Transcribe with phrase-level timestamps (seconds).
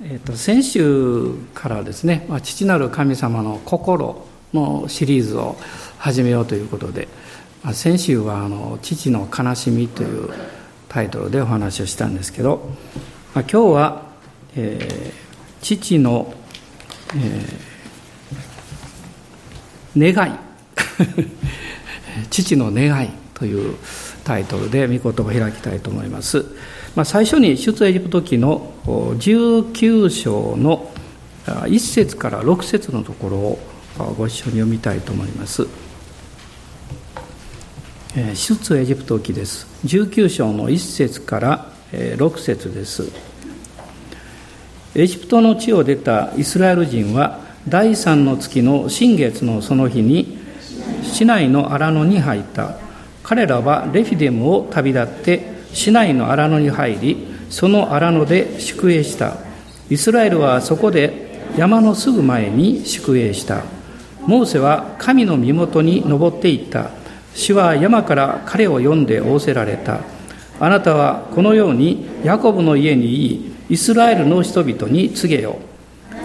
[0.00, 4.24] えーと、先週からですね、まあ、父なる神様の心
[4.54, 5.56] のシリーズを
[5.98, 7.08] 始めようということで、
[7.64, 10.30] まあ、先週はあの「父の悲しみ」という
[10.88, 12.70] タイトルでお話をしたんですけど、
[13.34, 14.02] まあ、今日は、
[14.54, 16.32] えー、父の、
[17.16, 20.32] えー、願い
[22.30, 23.74] 父の願いという
[24.22, 26.46] タイトルで御言葉を開きたいと思います。
[26.98, 30.90] まあ、最初に出エジプト記の19章の
[31.46, 33.58] 1節から6節のところを
[34.16, 35.68] ご一緒に読みたいと思います。
[38.34, 39.68] 出エジプト記です。
[39.84, 43.04] 19章の1節から6節です。
[44.96, 47.38] エジプトの地を出たイスラエル人は
[47.68, 50.36] 第三の月の新月のその日に
[51.04, 52.74] 市内の荒野に入った。
[53.22, 59.36] 彼らはレフィデムを旅立って市内の荒野に入りその荒野で宿営した。
[59.90, 63.62] イスラエルはそこで山のすぐ前に宿営した。
[64.26, 66.90] モーセは神の身元に登っていった。
[67.34, 70.00] 主は山から彼を呼んで仰せられた。
[70.60, 75.56] あなたはこのようにヤコブの家にいイスラエルの人々に告げよ。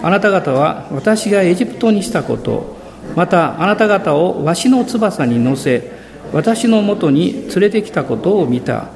[0.02, 2.76] あなた方は私がエジプトにしたこと。
[3.16, 5.92] またあなた方をわしの翼に乗せ
[6.32, 8.88] 私のもとに連れてきたことを見た。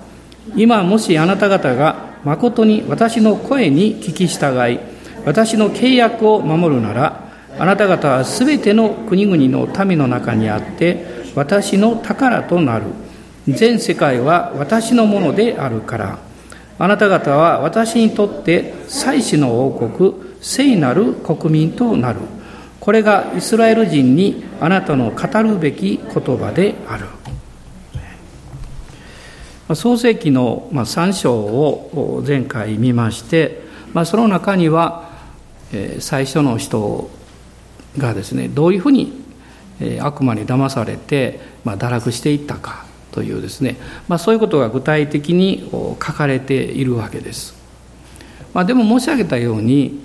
[0.56, 4.80] 今もしあなた方が誠に私の声に聞き従い
[5.24, 12.86] 私の契約を守るならあなた方はすべての国々の民の中にあって私の宝となる。
[13.48, 16.18] 全世界は私のものであるから。
[16.80, 22.20] あなた方は私にとって祭司の王国聖なる国民となる。
[22.78, 27.06] これがイスラエル人にあなたの語るべき言葉である。
[29.74, 35.10] 創世記の3章を前回見まして、まあ、その中には
[36.00, 37.10] 最初の人
[37.98, 39.12] がですねどういうふうに
[40.00, 43.76] 悪魔に騙されて、まあ、堕落していったかというですね、
[44.08, 47.54] まあ、そういうことが具体的に書かれているわけです。
[48.54, 50.00] まあ、でも申し上げたように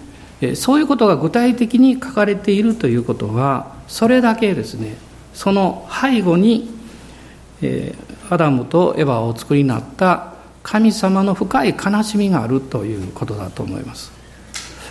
[0.55, 4.97] そういうことが具体的に書かれているということはそれだけですね
[5.33, 6.69] その背後に
[8.29, 14.11] アダムとエヴァをお作りになった神様の深い悲しみがあるということだと思います。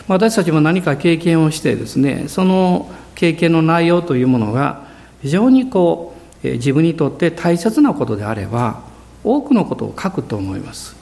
[0.09, 4.87] 私たちも何か経験をしてですねその経験の内容というものが
[5.23, 8.83] 非常にこう自分にとって大切なことであれば
[9.23, 10.97] 多くのことを書くと思います。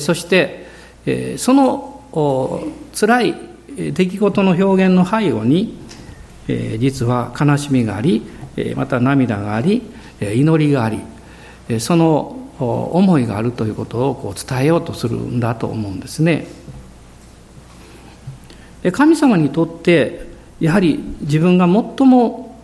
[0.00, 0.66] そして
[1.38, 2.02] その
[2.94, 3.34] 辛い
[3.76, 5.78] 出来事の表現の背後に
[6.78, 8.22] 実は悲しみがあり
[8.76, 9.82] また涙があり
[10.20, 11.00] 祈りがあり
[11.78, 16.46] その思いがあるということをこう伝えようとするんだと思うんですね。
[18.92, 20.26] 神様にとって
[20.60, 22.58] やはり自分が最も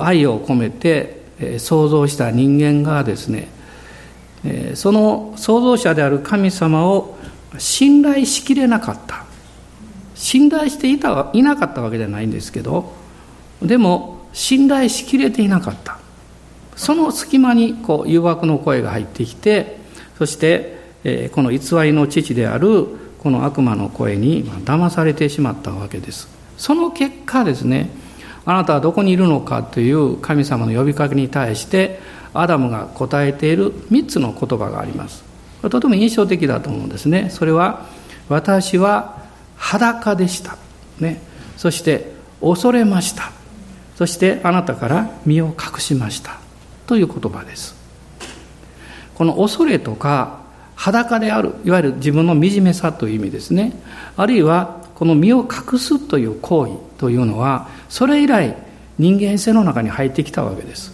[0.00, 1.24] 愛を込めて
[1.58, 3.48] 創造した人間がですね
[4.74, 7.16] その創造者である神様を
[7.58, 9.24] 信頼しきれなかった
[10.14, 12.92] 信頼していたいなかったわけじゃないんですけど
[13.62, 15.98] でも信頼しきれていなかった
[16.76, 19.78] その隙間にこう誘惑の声が入ってきて
[20.18, 22.86] そして、えこの偽りの父である
[23.18, 26.28] この悪魔の声に騙されてしまったわけです。
[26.56, 27.90] その結果ですね
[28.46, 32.00] あなたはどこにいるのかという神様の呼びかけに対して
[32.32, 35.24] アダムが答えている3つの言葉があります。
[35.62, 37.30] とても印象的だと思うんですね。
[37.30, 37.86] それは
[38.28, 39.24] 私は
[39.56, 40.56] 裸でした、
[41.00, 41.22] ね、
[41.56, 43.32] そして恐れました。
[43.96, 46.43] そしてあなたから身を隠しました。
[46.86, 47.74] という言葉です。
[49.14, 50.40] この恐れとか
[50.74, 53.72] 裸であるいわゆる自分の惨めさという意味ですね。
[54.16, 58.56] あるいはこの身を隠すという行為というのはそれ以来
[58.98, 60.92] 人間性の中に入ってきたわけです。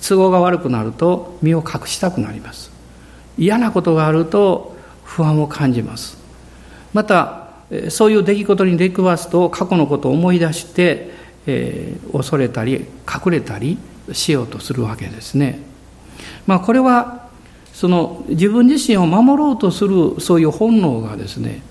[0.00, 2.70] 都合が悪くなると身を隠したくなります。
[3.38, 6.18] 嫌なことがあると不安を感じます。
[6.92, 7.48] また
[7.88, 11.10] そういう出来事に出くわすと過去のことを思い出して、
[11.46, 13.78] えー、恐れたり隠れたり
[14.12, 15.60] しようとするわけですね。
[16.46, 17.28] まあ、これは
[17.72, 21.62] その自分自身を守ろうとするそういう本能がですね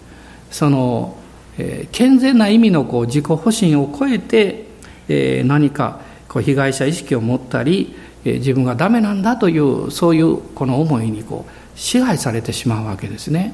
[0.49, 1.15] その、
[1.57, 4.65] えー、健全な意味のこう自己保身を超えて、
[5.07, 7.95] えー、何かこう被害者意識を持ったり、
[8.25, 13.53] えー、自分がダメなんだというそういうこの思いにこう支配されてしまうわけですね。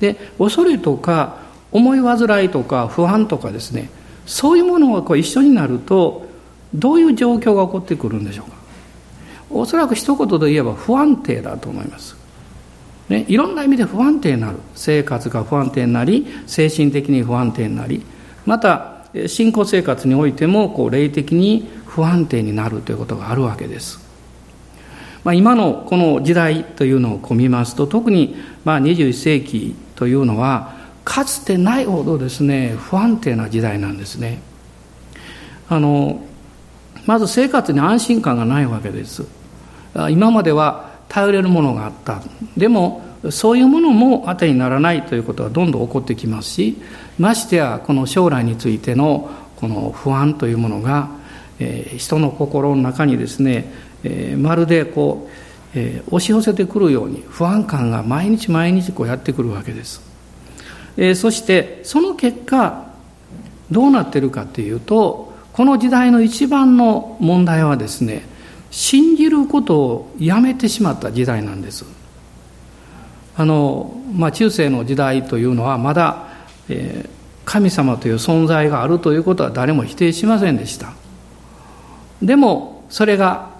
[0.00, 1.38] で恐れとか
[1.70, 3.88] 思い煩いとか不安とかですね
[4.26, 6.26] そういうものがこう一緒になると
[6.74, 8.56] どういう状況が起こってくるんでしょうか？
[9.50, 12.16] おそらく一言で言えば不安定だと思います
[13.08, 18.02] ね、いろんな意味で不安定になる生活が不安定になり精神的に不安定になり
[18.46, 24.00] また信仰生活においてもこう霊的に不安定になるということがあるわけです。
[25.24, 28.34] まあ、今のこの時代というのをこう見ますと特に
[28.64, 34.40] まあ21世紀というのはかつてないほどですね不安定な時代なんですね。
[35.68, 36.24] あの
[37.06, 39.24] まず生活に安心感がないわけです。
[40.10, 42.22] 今までは頼れるものがあった
[42.56, 46.78] でもそういうものも当てにならないということはどんどん起こってきますし
[47.18, 51.10] ましてやこの将来についてのこの不安というものが、
[51.60, 53.70] えー、人の心の中にですね、
[54.02, 55.28] えー、まるでこ
[55.74, 60.00] う、えー、押し寄せてくるように不安感が毎日毎日こうやってくるわけです、
[60.96, 62.86] え、そしてその結果
[63.70, 68.22] どうなってるかっていうとこの時代の一番の問題はですね
[68.70, 71.84] 信じることをやめてしまった時代なんです。
[73.36, 76.26] あの、まあ、中世の時代というのはまだ、
[76.68, 77.10] えー、
[77.44, 80.92] 神様という存在があるということは誰も否定しませんでした。
[82.22, 83.50] でもそれが、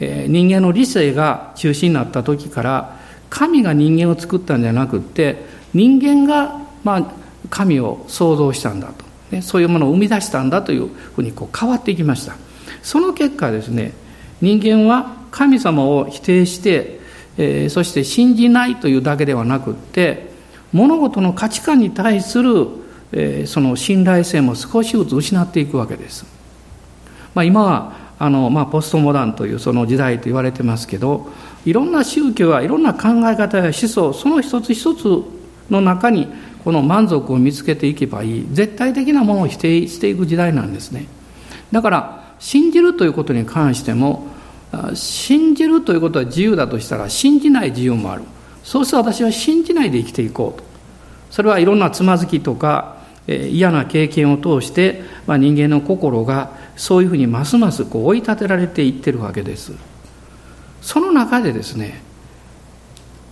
[0.00, 2.96] えー、人間の理性が中心になった時から
[3.28, 5.44] 神が人間を作ったんじゃなくって
[5.74, 7.12] 人間が、まあ、
[7.50, 9.01] 神を創造したんだと、
[9.32, 12.36] ね、そういうものを生み出したんだというふうにこう変わっていきました
[12.82, 13.92] その結果ですね
[14.40, 17.00] 人間は神様を否定して、
[17.38, 20.30] えー、そして信じないというだけではなくって
[20.72, 22.66] 物事の価値観に対する、
[23.12, 26.24] えー、その信頼性も少しずつ失っていくわけです。
[27.34, 31.30] まあ、今はあの、まあ、ポストモダンというその時代と言われてますけど
[31.64, 35.24] いろんな宗教はいろんな考え方や思想その一つ一つ
[35.70, 36.28] の中に
[36.64, 38.46] この満足を見つけていけばいい。
[38.50, 41.06] 絶対的なものを否定していく時代なんですね。
[41.70, 44.26] だから信じるということに関しても
[44.94, 48.22] 信じるということは自由だとしたら信じない自由もある。
[48.64, 50.64] そうすると私は信じないで生きていこうと。
[51.30, 59.72] それはいろんなつまずきとか、嫌な経験を通して、まあ、人間の心がそういうふうにますますこう追い立てられていってるわけです。
[60.80, 62.02] その中でですね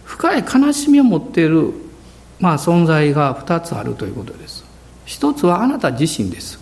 [0.04, 1.72] 深い悲しみを持っている、
[2.40, 4.64] まあ、存在が2つあるということです。
[5.04, 6.58] 一つはあなた自身です。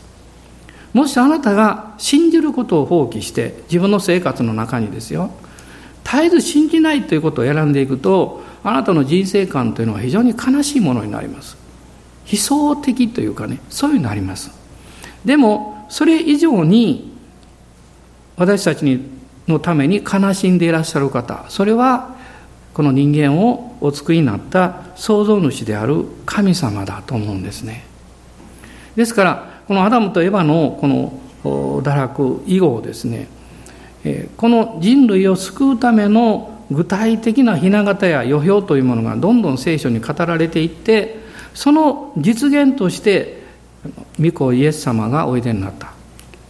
[0.92, 5.30] もしあなたが信じることを放棄して自分の生活の中にですよ
[6.02, 11.56] 絶えず信じないということを選んでいくとあなたの人生観というのは非常に悲しいものになります。
[12.30, 14.50] 悲壮的というかねそういうになります。
[15.24, 17.16] でもそれ以上に
[18.36, 19.00] 私たち
[19.46, 22.16] のために悲しんでいらっしゃる方それは
[22.78, 27.84] この人間をお作りになった創造主である神様だと思うんですね。
[28.94, 33.26] ですからこのアダムとエヴァのこの堕落以後ですね
[34.36, 41.18] この人類を救うための具体的な雛形や予表というものがどんどん聖書に語られていって
[41.54, 43.42] その実現として
[44.20, 45.94] 御子イエス様がおいでになった。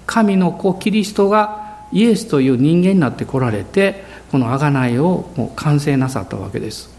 [0.04, 6.90] 神の子キリストがイエスという人間になってこられてこの贖いをもう完成なさったわけです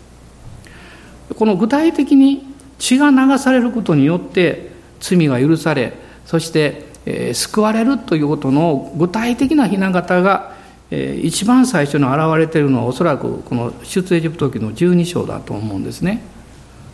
[1.36, 2.48] この具体的に
[2.80, 5.94] 血が流されることによって罪が許され
[6.26, 10.56] そして、え、救われるということの具体的な雛形が、
[10.92, 16.22] えー、一番最初に現れているのはおそらくこの出エジプト記の12章だと思うんですね。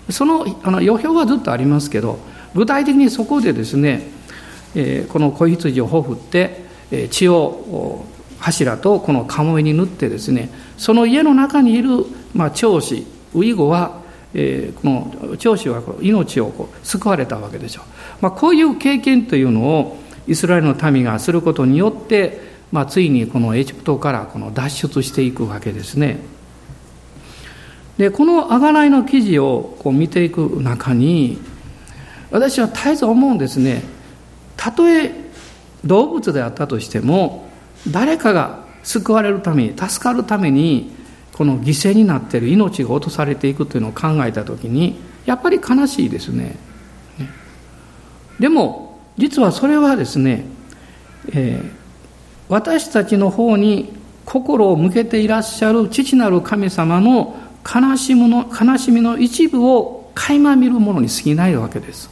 [0.09, 2.19] そのあの予表はずっとありますけど
[2.53, 4.07] 具体的にそこでですね、
[4.73, 8.05] え、この子羊をほふって、え、血を
[8.45, 14.05] 柱とこの鴨居に塗ってですねその家の中にいる、まあ、長子ウイゴは
[14.37, 14.81] えー、こ
[15.29, 17.85] の長子は命をこう救われたわけでしょう、
[18.19, 19.97] まあ、こういう経験というのを
[20.27, 26.19] イスラエルの民がすることによって、まあ、ついにこのエジプトからこの脱出していくわけですね。
[27.97, 31.39] でこの贖いの記事をこう見ていく中に
[32.29, 33.83] 私は絶えず思うんですね。
[34.57, 35.13] たとえ
[35.85, 37.44] 動物であったとしても
[37.89, 40.91] 誰かが救われるために助かるために
[41.33, 46.55] この犠牲になっている命が落とされていくというのを考えた時にやっぱり悲しいですね。
[48.39, 50.45] でも実はそれはですね、
[51.31, 51.71] えー、
[52.49, 53.93] 私たちの方に
[54.25, 62.09] 心を向けていらっしゃる父なる神様の悲しみの悲しみの一部を垣間見るものに過ぎないわけです。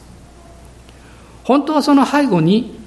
[1.44, 2.78] 本当はその背後に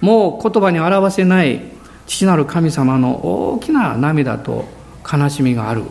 [0.00, 1.75] もう言葉に表せない
[2.06, 4.64] 父なる神様の大きな涙と
[5.10, 5.82] 悲しみがある。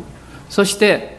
[0.49, 1.15] そして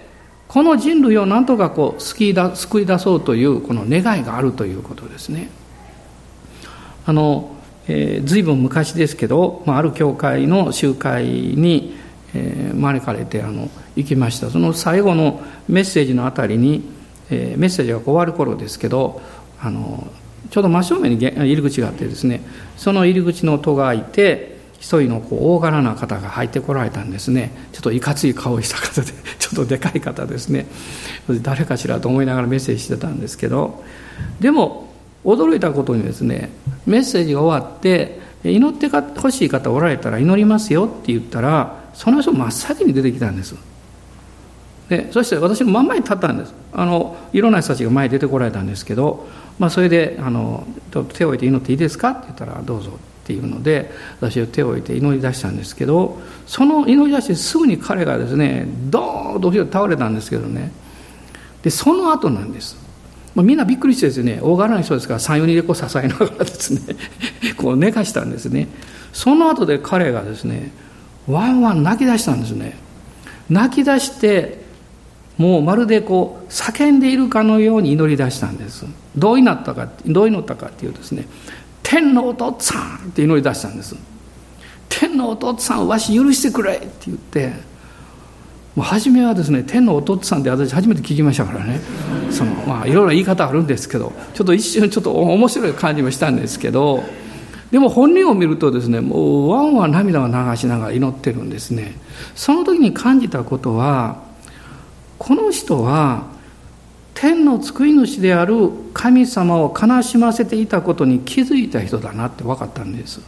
[0.48, 5.50] この人類を何とかこう救いだ救い出そうというこの願いがあるということですね。
[7.04, 7.50] あの、
[7.88, 11.96] えー、随分昔ですけど、まあ、ある教会の集会に、
[12.34, 14.50] えー招かれてあの行きました。
[14.50, 16.82] その最後のメッセージのあたりに、
[17.30, 19.20] えー、メッセージが終わる頃ですけど
[19.60, 20.06] あの
[20.50, 22.40] ちょうど真正面に入り口があってですね
[22.76, 24.55] その入り口の戸が開いて
[24.86, 27.50] 一人のこう大柄な方が入ってこられたんですね。
[27.72, 29.08] ちょっといかつい顔をした方で
[29.40, 30.68] ちょっとでかい方ですね。
[31.42, 33.82] 誰かしらと思いながらメッセージしてたんですけど。
[34.38, 34.88] でも
[35.24, 36.50] 驚いたことにですね
[36.86, 43.56] メッセージが終わって祈ってほしい方おられたら祈りますよって言ったらその人真っ先に出てきたんです。
[44.88, 46.54] でそして私の真ん前に立ったんです。
[46.72, 49.26] あのいろんな人たちが前に出てこられたんですけど、
[49.58, 50.64] まあ、それであの
[51.12, 52.90] 「手を置いて祈っていいですか?」って言ったら「どうぞ」
[53.26, 53.90] っていうので
[54.20, 60.70] 私は手を置いて祈り出したんですけどその祈り出してすぐに彼がですねドーンと後ろ倒れたんですけどね。
[61.64, 62.76] でその後なんです。
[63.34, 66.96] まあ、みんなびっくりしてですね大柄な人ですから34人でこう支えながらですね
[67.58, 68.68] こう寝かしたんですね。
[69.12, 70.70] その後で彼がですね
[71.26, 72.78] ワンワン泣き出したんですね。
[73.50, 74.64] 泣き出して
[75.36, 78.86] もうまるでこう叫んでいるかのように祈り出したんです。
[79.16, 81.26] どう祈ったかどう祈ったかっていうとですね
[81.88, 83.94] 天のお父さんって祈り出したんです。
[84.88, 87.52] 天のお父さんわし許してくれって言って
[88.74, 91.80] もう初めはですね天のお父さんって私初めて聞きましたからね。
[92.32, 97.04] そのまあいろいろ言い方あるんですけどちょっと一瞬ちょっと面白い感じもしたんですけど
[97.70, 101.94] でも本人を見るとですねもうワンワン涙を流しながら祈ってるんですね。
[102.34, 104.24] その時に感じたことは
[105.18, 106.34] この人は
[107.16, 113.20] 天の救い主である神様を悲しませていたことに気づいた人だなって分かったんです。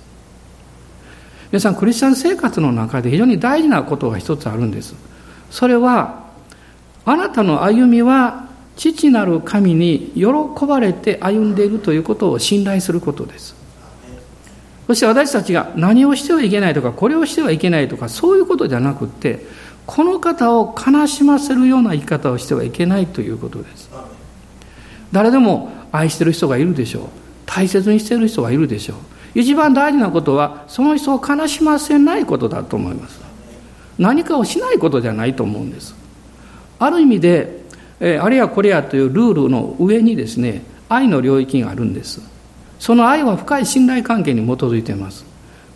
[1.51, 4.95] 皆さんクリスチャン生活の中で非常に大事なことが一つあるんです。
[5.51, 6.27] それは
[7.07, 10.27] あなたの歩みは父なる神に喜
[10.67, 13.57] ばれて歩んでいるということを信頼することです。
[14.87, 19.47] そして私たちが何をしてはいけないとかこれをしてはいけないとかそういうことじゃなくって
[19.89, 23.89] この方を悲しませるような生き方をしてはいけないということです。
[25.13, 27.09] 誰でも愛してる人がいるでしょう。
[27.47, 28.97] 大切にしている人がいるでしょう。
[29.35, 33.19] 一番大事なことはその人を悲しませないことだと思います。
[33.99, 35.95] 何かをしないことじゃないと思うんです。
[36.79, 37.63] ある意味で、
[37.99, 42.21] えあれやこれやというルールの上にですね愛の領域があるんです。
[42.79, 45.25] その愛は深い信頼関係に基づいています。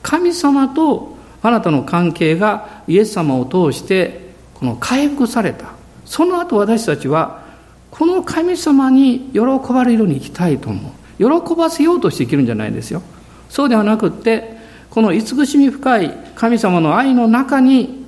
[0.02, 1.11] 神様と
[1.42, 5.72] あなたの関係がイエス様を通してこの回復された。
[6.04, 7.42] その後私たちは
[7.90, 9.40] この神様に喜
[9.72, 11.42] ばれるように生きたいと思う。
[11.44, 13.02] 喜ばせようとして生きるんじゃないですよ。
[13.48, 14.56] そうではなくって
[14.90, 18.02] この慈しみ深い神様の愛の中に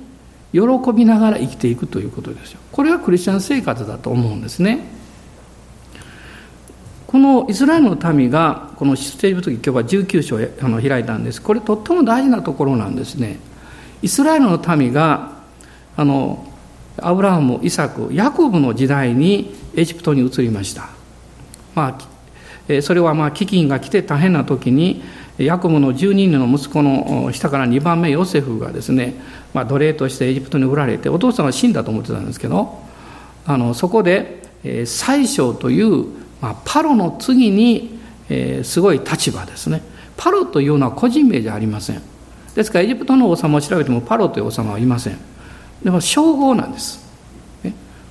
[0.53, 0.61] 喜
[0.93, 2.59] びながら生きていくということですよ。
[2.71, 4.85] これがクリスチャン生活だと思うんですね。
[7.15, 11.41] このイスラエルの民がこの出エジプト記今日は19章あの開いたんです。
[11.41, 13.39] これとっても大事なところなんですね。
[14.01, 15.31] イスラエルの民が
[15.95, 16.45] あの
[16.97, 20.89] アブラハムイサクヤコブの時代にエジプトに移りました。
[21.73, 21.97] ま
[22.67, 25.01] あそれはまあ飢饉が来て大変な時に
[25.37, 29.13] ヤコブの12人の息子の下から2番目ヨセフがですね
[29.53, 32.77] まあ、奴隷としてエジプトに売られてお父さんは死んだと思ってたんですけど
[33.45, 37.97] あのそこで、えー、宰相という、まあ、パロの次に、
[38.29, 39.81] えー、すごい立場ですね。
[40.15, 42.03] パロというのは個人名じゃありません。
[42.53, 45.17] ですからエジプトの王様を調べてもパロという王様はいません。
[45.83, 47.03] でも称号なんです、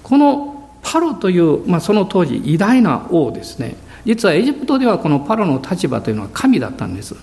[0.02, 3.76] このパロという、まあ、その当時偉大な王ですね。
[4.04, 7.14] 実はエジプトではこのパロの立場というのは神だったんです。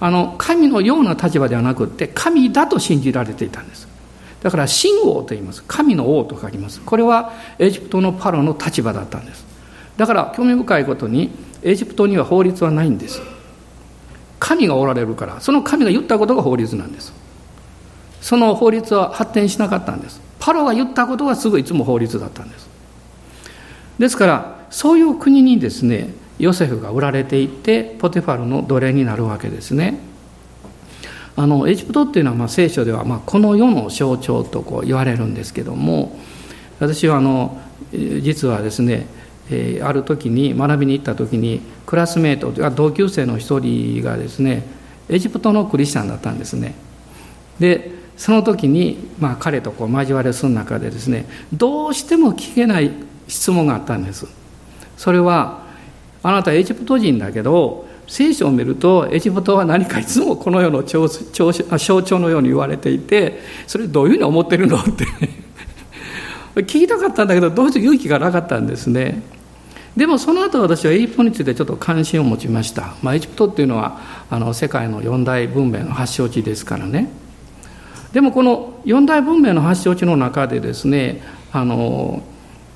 [0.00, 3.86] あの神のような立場ではなくって神だと信じられていたんです。
[4.42, 5.62] だから神王と言います。
[5.68, 6.80] 神の王と書きます。
[6.80, 9.49] これはエジプトのパロの立場だったんです。
[10.00, 11.30] だから興味深いことに
[11.62, 13.20] エジプトには法律はないんです。
[14.38, 15.42] 神がおられるから。
[15.42, 17.12] その神が言ったことが法律なんです。
[18.22, 20.22] その法律は発展しなかったんです。
[20.38, 22.70] パロが言ったことがすぐいつも法律だったんです。
[23.98, 29.98] ですからそういう国にですねヨセフが売られていってポテファルの奴隷になるわけですね。
[31.36, 36.18] あのエジプトっていうのはまあ聖書ではまあこの世の象徴とこう言われるんですけども
[36.78, 37.60] 私はあの
[37.92, 39.19] 実はですね
[39.50, 44.62] えある時に学びに行った時にクラスメートというか同級生の一人がですね
[45.08, 46.74] エジプトのクリスチャンだったんですね。
[47.58, 52.90] でその時に、まあ、彼とこう交わりする中でですねどうしても聞けない
[53.28, 54.26] 質問があったんです。
[54.96, 55.62] それは
[56.22, 61.08] あなたエジプト人だけど聖書を見るとエジプトは何かいつもこの世の象
[62.02, 65.06] 徴のように言われていてそれどういうふうに思ってるのって。
[66.56, 69.22] 聞きたかったんだけどどうして勇気がなかったんですね。
[69.96, 73.98] でもその後私はエジプトについてちょっと関心を持ちました、まあ、エジプトっていうのは
[74.30, 77.10] あの世界の四大文明の発祥地ですからね。
[78.12, 82.22] でもこの四大文明の発祥地の中でですねあの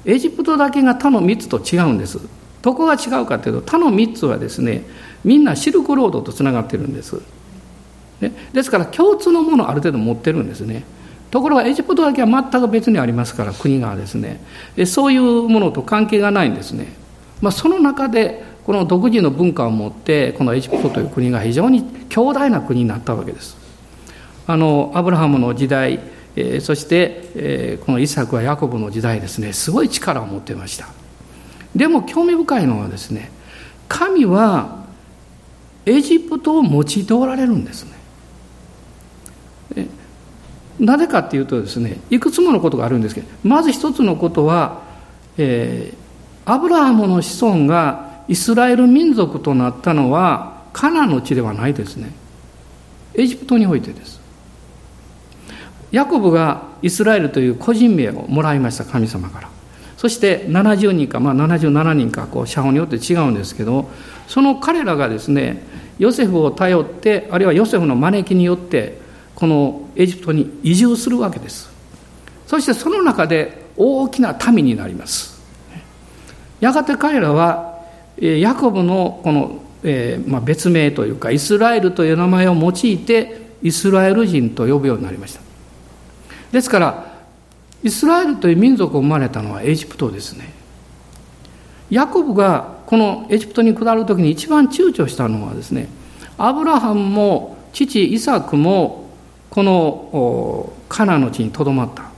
[0.04, 2.18] エジプトだけが他の3つと違うんです。
[2.62, 4.84] どこが違うかというと他の3つはですね
[5.22, 7.20] みんなシルクロードとつながってるんです、
[8.20, 10.84] ね、ですから共通のものをある程度持ってるんですね。
[11.30, 14.40] ところがエジプトだけは全く別にありますから国がですね。
[14.86, 16.86] そういうものと関係がないんですね、
[17.40, 23.56] まあ、その中でこの独自の文化を持ってこのエジプトという国が非常に強大な国になったわけです。
[24.46, 26.00] あのアブラハムの時代、
[26.36, 29.52] えー、そして、えー、このイサクはヤコブの時代ですね。
[29.52, 30.88] すごい力を持ってました。
[31.74, 33.30] でも興味深いのはですね
[33.88, 34.84] 神は
[35.86, 37.94] エジプトを用いておられるんですね。
[40.78, 44.82] なぜかっていうとですねいくつものことがあるんですけどまず一つのことは、
[45.38, 46.03] えー、
[46.44, 52.12] アブラハムの子孫がイスラエル民族となったのはカナの地ではないですね。
[53.14, 54.20] エジプトにおいてです。
[55.92, 59.48] ヤコブがイスラエルという個人名をもらいました神様から。
[59.96, 63.88] そして70人か、まあ、77人かこう社法によって違うんですけど
[64.28, 65.62] その彼らがですね
[65.98, 68.98] ヨセフを頼ってあるいはヨセフの招きによって
[69.34, 71.70] このエジプトに移住するわけです。
[72.46, 75.33] そしてその中で大きな民になります。
[76.60, 77.74] やがて彼らは
[78.18, 85.40] ヤコブのこの、えまあ、別名というかイスラエルという名前を用いてイスラエル人と呼ぶようになりました。
[86.52, 87.14] ですから
[87.82, 90.52] イスラエルという民族を生まれたのはエジプトですね。
[91.90, 95.88] ヤコブがこのエジプトに下る時に一番躊躇したのはですね
[96.38, 99.10] アブラハムも父イサクも
[99.50, 102.13] このカナの地にとどまった。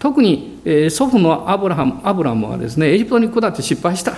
[0.00, 4.14] 特に、え祖父のアブラハムアブラムはですねエジプトに下って失敗した。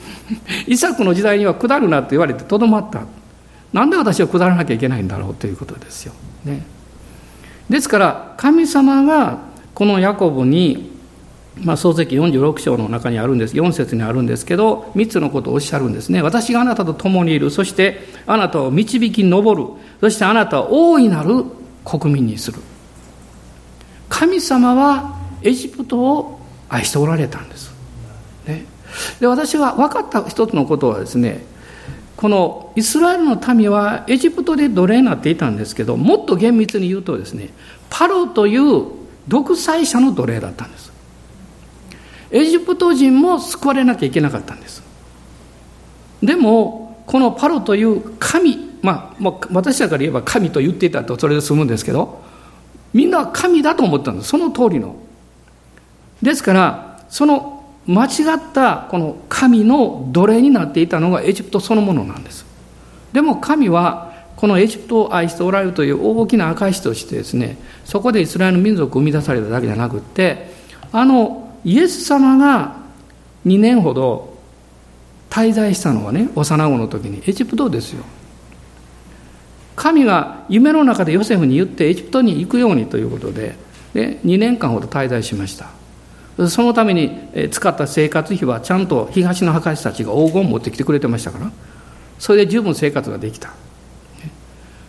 [0.66, 3.02] イサクの時代には下るなって言われてとどまった。
[3.72, 6.12] なんで私は下らなきゃいけないんだろうということですよ、
[6.44, 6.62] ね、
[7.68, 9.38] ですから神様が
[9.74, 10.90] このヤコブに、
[11.62, 13.54] まあ、漱石46章の中にあるんです。
[13.54, 16.22] 4節にあるんですけど3つのことをおっしゃるんですね。
[16.22, 17.50] 私があなたと共にいる。
[17.50, 19.64] そしてあなたを導き上る。
[20.00, 21.44] そしてあなたを大いなる
[21.84, 22.58] 国民にする。
[24.20, 27.72] 神様はエジプトを愛しておられたんです、
[28.46, 28.66] ね、
[29.18, 31.42] で私が分かった一つのことはですね
[32.18, 37.48] このイスラエルの民はエジプトで奴隷になっていたんですけどもっと厳密に言うとですね
[37.88, 38.88] パロという
[39.26, 40.92] 独裁者の奴隷だったんです。
[42.30, 44.82] エジプト人も救われなきゃいけなかったんです。
[46.22, 52.28] でもこのパロという神まあ、まあ、私らから言えば神と言っていたとそれで済むんですけど
[52.92, 54.96] みんな神だと思ったんですその通りの。
[56.22, 62.44] ですからその間違ったこの神の奴隷になっていたのがエジプトそのものなんです。
[63.12, 70.50] でも神はこのエジプトを愛しておられるという大きな証としてですねそこでイスラエル民族を生み出されただけじゃなくって
[70.92, 72.76] あのイエス様が
[73.46, 74.38] 2年ほど
[75.28, 78.04] 滞在したのはね幼子の時にエジプトですよ。
[79.80, 83.56] 神が夢の中でヨセフに言ってエジプトに行くようにということで
[83.94, 85.70] で2年間ほど滞在しました。
[86.48, 87.18] そのために
[87.50, 91.50] 使った生活費はちゃんと東の博士たちが黄金持ってきてくれてましたから
[92.18, 93.54] それで十分生活ができた。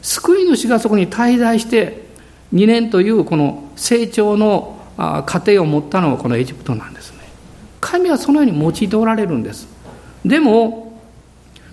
[0.02, 2.08] 救い主がそこに滞在して
[2.54, 7.20] 2年というこの成長の過程を持ったのはこのエジプトなんですね。
[7.80, 9.70] 神はそのように用いておられるんです。
[10.26, 11.00] でも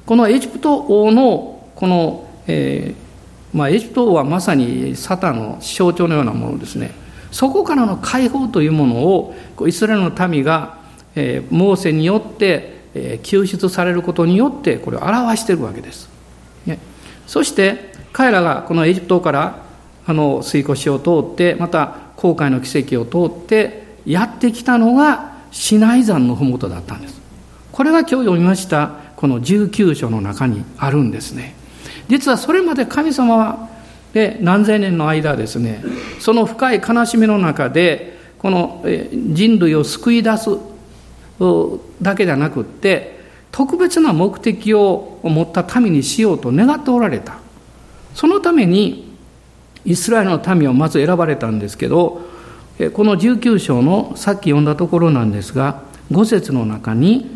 [0.07, 3.08] このエジプト王のこの、えー
[3.53, 6.93] まあ、エジプトはまさにサタンの象徴のようなものですね。
[7.31, 9.35] そこからの解放というものを
[9.67, 10.79] イスラエルの民が、
[11.15, 16.09] えー、モーセによって、えー、救出されることによってこれを表しているわけです、
[16.65, 16.79] ね、
[17.27, 19.63] そして彼らがこのエジプトから
[20.07, 27.21] あの水越を通ってまた航海の奇跡を通ってやってきたのがシナイ山の麓だったんです。
[27.73, 31.55] これが今日読みましたこの19章の中にあるんですね。
[32.09, 33.69] 実はそれまで神様は
[34.41, 35.83] 何千年の間ですね
[36.19, 40.51] その深い悲しみの中でこの人類を救い出す
[42.01, 43.19] だけじゃなくって
[43.51, 47.39] 特別な目的を持った民にしようと願っておられた。
[48.15, 49.17] そのために
[49.85, 52.23] イスラエルの民をまず選ばれたんですけど
[52.95, 57.31] この19章のさっき読んだところなんですが5節の中に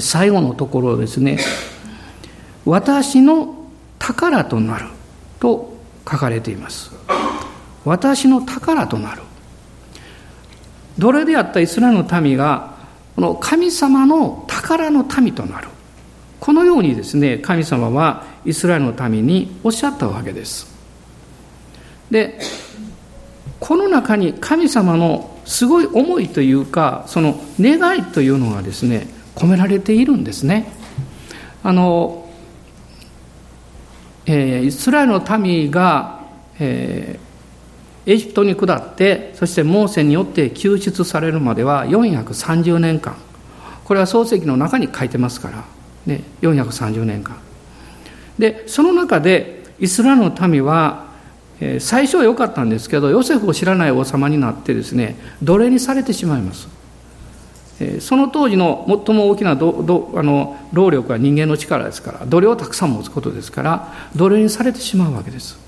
[0.00, 1.38] 最後のところですね
[2.64, 3.54] 私の
[3.98, 4.86] 宝となる
[5.40, 5.76] と
[6.08, 6.90] 書かれています。
[7.84, 9.22] 私の宝となる。
[10.98, 12.74] 奴隷であったイスラエルの民が
[13.16, 15.68] この神様の宝の民となる。
[16.38, 20.66] このようにですね神様はイスラエルの民におっしゃったわけです。
[22.10, 22.38] で
[23.58, 30.82] この中に神様のすごい思いというかその願いというのがですね込められているんですね。
[31.64, 32.21] あの、
[34.26, 36.20] イスラエルの民が、
[36.60, 37.18] エ
[38.06, 43.16] ジプトに下ってそしてモーセによって救出されるまでは430年間。
[43.84, 45.64] これは漱石の中に書いてますから、
[46.06, 47.36] ね、430年間。
[48.38, 51.06] でその中でイスラエルの民は
[51.78, 56.68] 最初は良かったんですけどヨセフを知らない王様になってですね奴隷にされてしまいます。
[58.00, 65.58] その当時の最も大きなあの労力は人間の力ですから奴隷をたくさん持つことですから奴隷にされてしまうわけです。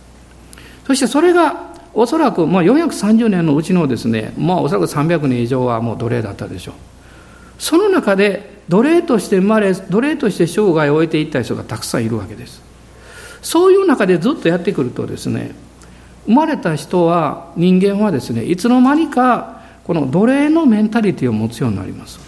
[0.87, 6.75] そしてそれがおそらく、まあ、430年のうちのですね、まあ、おそらく300年以上はもう奴隷だったでしょう。
[7.59, 12.62] その中で奴隷として生まれ奴隷として生涯を終えていった人がたくさんいるわけです。
[13.43, 15.55] そういう中でずっとやってくるとですね
[16.27, 19.54] 生まれた人は人間はですねいつの間にか
[19.85, 22.18] この奴隷のメンタリティを持つようになります。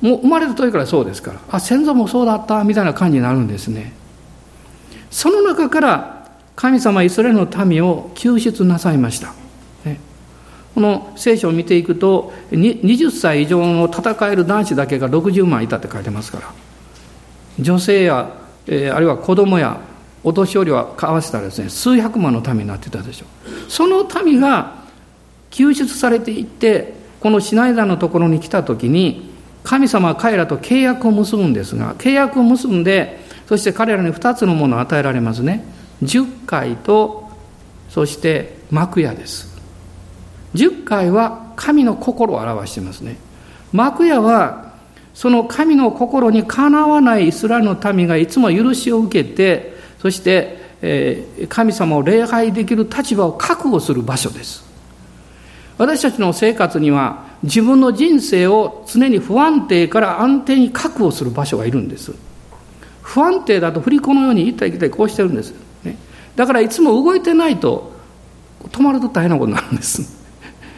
[0.00, 1.40] もう生まれた時からそうですから。
[1.50, 3.92] あ先祖もそうだったみたいな感じになるんですね。
[5.10, 9.32] その中から神様イスラエルの民を救出なさいました、
[9.84, 10.00] ね、
[10.74, 16.52] この聖書を見ていくと20歳以上の戦える男子だけが60万いたって書いてますから。
[17.60, 18.30] 女性や、
[18.66, 19.80] えー、あるいは子供や
[20.22, 23.70] お年寄りは合わせたらですね数百万の民になってたでしょう。
[23.70, 24.77] その民が
[25.50, 29.30] 救出されていってこのシナイダのところに来た時に
[29.64, 35.64] 神様は彼らと契約を結ぶんですが契約を結んでそして彼らに2つのものを与えられますね。
[36.02, 37.30] 十回と
[37.88, 39.56] そして幕屋です。
[40.54, 43.16] 十回は神の心を表していますね。
[43.72, 44.74] 幕屋は
[45.14, 50.58] その神の心にかなわないイスラエルの民がいつも許しを受けてそして、
[51.48, 54.67] 神様を礼拝できる立場を確保する場所です。
[55.78, 62.12] 私たちの生活には自分の人生を常に不安定から安定に確保する場所がいるんです。
[63.00, 65.96] 不安定だと振り子のように行ったり来たりこうしてるんです、ね、
[66.36, 67.90] だからいつも動いてないと
[68.64, 70.02] 止まると大変なことになるんです。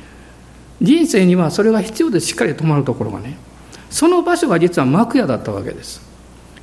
[0.80, 3.36] 人生にはそれが必要でしっかり止まるところがね。
[3.88, 6.00] その場所が実は幕屋だったわけです。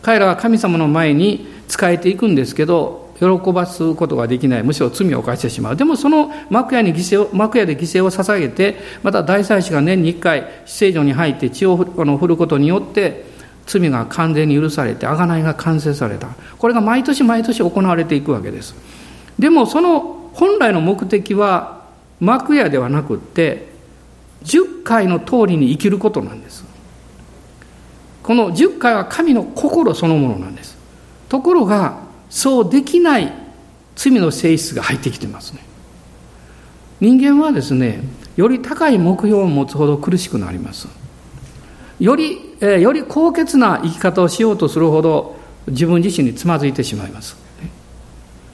[0.01, 4.63] 彼らは神様の前に仕えていくんですけど喜ばすことができない。
[4.63, 5.75] むしろ罪を犯してしまう。
[5.75, 13.25] でもその幕屋に犠牲を幕屋で犠牲を捧げてまた大祭司が年に1回死聖所に入って血を振ることによって
[13.65, 16.27] 罪が完全に許されて贖いが完成された。
[16.57, 18.75] これが毎年毎年行われていくわけです。
[19.39, 21.81] でもその本来の目的は
[22.19, 23.67] 幕屋ではなくって
[24.43, 26.65] 10回の通りに生きることなんです。
[28.21, 30.77] この10回は神の心そのものなんです。
[31.29, 33.33] ところがそうできない
[33.95, 35.65] 罪の性質が入ってきてますね。
[36.99, 38.01] 人間はですね
[38.35, 40.87] より高い目標を持つほど苦しくなります。
[41.99, 45.35] より、え、より高潔な生き方をしようとするほど
[45.67, 47.35] 自分自身につまずいてしまいます。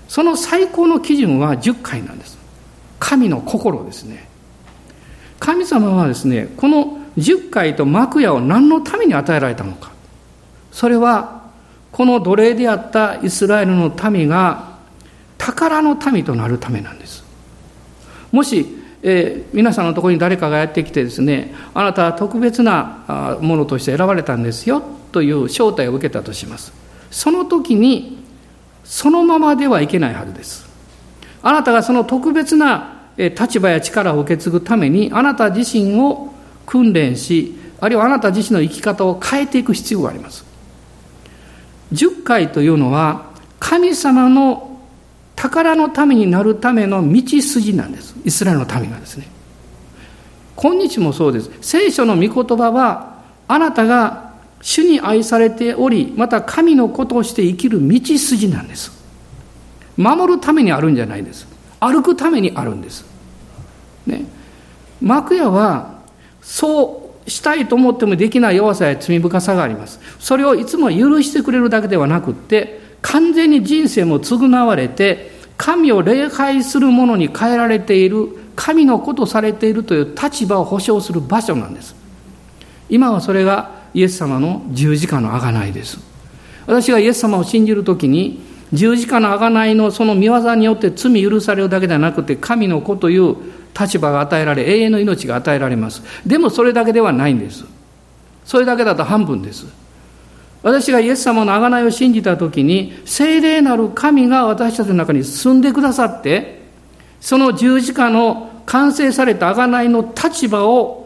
[0.08, 2.38] その最高の基準は10回なんです。
[3.00, 4.30] 神の心ですね。
[5.40, 9.92] 神様はですねこの10回と幕屋を何のために与えられたのか。
[10.72, 11.43] それは
[11.94, 14.74] この奴隷であったイスラエルの民が
[15.38, 17.24] 宝の民となるためなんです。
[18.32, 18.66] もし、
[19.04, 26.74] えー、皆さんのところに誰かがやってきてですね、あなたは特別なものとして選ばれたんですよという招待を受けたとします。
[27.12, 28.24] その時に、
[28.84, 30.68] そのままではいけないはずです。
[31.44, 36.34] あなたがその特別な立場や力を受け継ぐために、あなた自身を
[36.66, 40.53] 訓練し、あるいはあなた自身の生き方を変えていく必要があります。
[41.94, 44.80] 10回というのは神様の
[45.36, 48.16] 宝のためになるための道筋なんです。
[48.26, 49.28] イスラエルの民がですね。
[50.56, 51.52] 今日もそうです。
[51.62, 58.92] 聖書の御言葉はあなたが主に愛されておりまた神のことをして生きる道筋なんです。
[59.98, 61.48] 守るためにあるんじゃないです。
[61.80, 63.06] 歩くためにあるんです。
[64.06, 64.26] ね。
[65.02, 66.00] 幕屋は
[66.42, 70.00] そうしたいと思ってもできない弱さや罪深さがあります。
[70.20, 81.96] それをいつも許してくれるだけではなくって、完全に人生も償われて、神を礼拝するものに変えられている、神のことされているという立場を保障する場所なんです。
[82.90, 86.00] 今はそれがイエス様の十字架の贖いです。
[86.66, 93.36] 私がイエス様を信じるときに、十字架の贖いのその見業によって罪許されるだけではなくて、神の子という
[93.80, 96.04] 立場が与えられ、永遠の命が与えられます。
[96.26, 97.66] でもそれだけではないんです。
[98.46, 99.66] それだけだと半分です。
[100.62, 106.62] 私がイエス様の贖いを信じたときに、聖霊なる神が私たちの中に住んでくださって、
[107.20, 111.04] その十字架の完成された贖いの立場を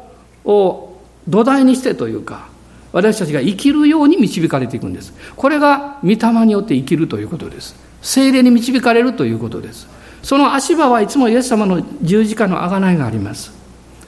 [0.47, 2.47] を土台にしてというか
[2.93, 9.87] 私たちが生きるように導かれていくんですこれが御霊によって生きるということです精霊に導かれるということです
[10.27, 13.53] その足場はいつもイエス様の十字架の贖いがあります。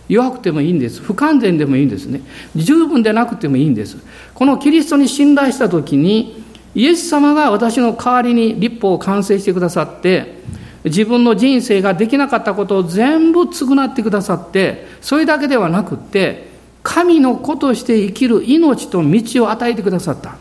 [0.09, 1.01] 弱くてもいいんです。
[1.01, 2.19] 不完全でもいいんですね。
[2.57, 3.95] 十分でなくてもいいんです。
[4.33, 6.43] このキリストに信頼した時に
[6.75, 10.41] イエス様が私の代わりに立法を完成してくださって
[10.83, 16.49] 自分の人生ができなかったことを全部償ってくださってそれだけではなくって
[16.83, 20.35] 神の子として生きる命と道を与えてくださった。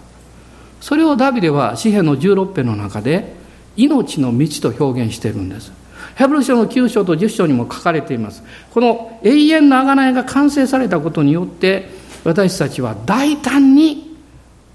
[0.80, 3.38] それをダビデは詩篇の16編の中で
[3.78, 5.72] 命の道と表現しているんです。
[6.16, 8.42] ヘブル書の9章と10章にも書かれています。
[8.72, 11.88] この永遠の贖いが完成されたことによって
[12.24, 14.16] 私たちは大胆に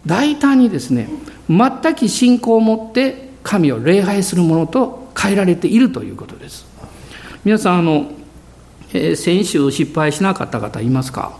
[0.05, 1.09] 大胆にですね
[1.49, 6.65] 全く信仰を持って神を礼拝するものと変えられているということです。
[7.43, 8.09] 皆さんあの、
[8.93, 11.37] えー、先週失敗しなかった方いますか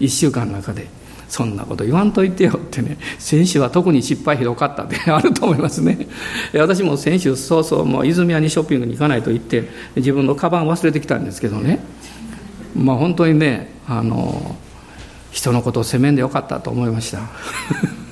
[0.00, 1.03] ？1週間の中で。
[1.28, 6.06] そんなこと言わんといてよってね先週は特に失敗ひどかったって あると思いますね。
[6.54, 11.80] 私も先週そうそうもう泉屋にショッピングに行かないと言って自分のカバン忘れてきたんですけどね。
[12.76, 14.56] まあ本当にねあの
[15.30, 17.20] 人のことを責めんでよかったと思いました。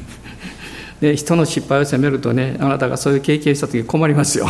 [1.00, 4.48] で人の失敗を責めるとねあなたがそういう経験した時困りますよ。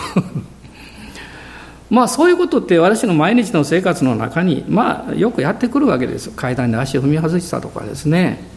[1.91, 6.31] まあそういうことって私の毎日の生活の中にまあよくやってくるわけです。
[6.31, 8.52] 階段で足を踏み外したとかですね。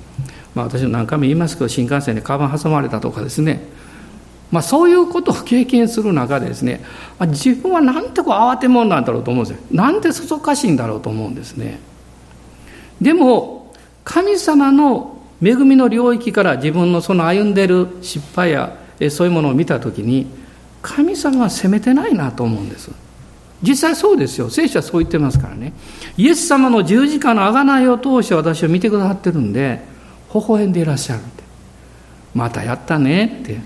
[0.55, 3.61] まあ私も何回も言いますけど新幹線でカバン挟まれたとかですね
[4.51, 6.83] まあそういうことを経験する中でですね
[7.27, 11.79] 自分はなんてこう慌て者なんだろうと思うんですよなんてそそかしいんだろうと思うんですね
[13.01, 18.77] でも神様の恵みの領域から自分のその歩んでる失敗や
[19.09, 20.27] そういうものを見た時に
[20.81, 22.91] 神様は責めてないなと思うんです
[23.61, 24.49] 実際そうですよ。
[24.49, 25.73] 聖書はそう言ってますからね。
[26.17, 29.81] イエス様の十字架の贖いを通して私を見てくださってるんで、
[30.39, 31.43] 微笑んでいらっしゃるって。
[32.33, 33.59] またやったねって。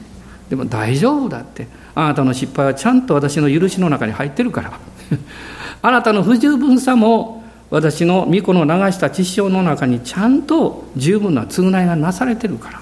[0.49, 1.67] でも大丈夫だって。
[1.95, 4.71] あなたの失敗はちゃんと私の許しの中に入ってるから。
[5.81, 12.79] あなたの不十分さも私の御子の流した知性の中にちゃんと十分な償いがなされてるから。